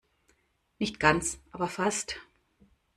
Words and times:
Nicht 0.79 0.99
ganz, 0.99 1.37
aber 1.51 1.67
fast. 1.67 2.15